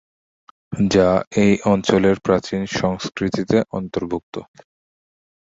যা 0.91 1.09
এই 1.43 1.53
অঞ্চলের 1.65 2.17
প্রাচীন 2.19 2.61
সংস্কৃতিতে 2.79 3.57
অন্তর্ভুক্ত। 3.71 4.35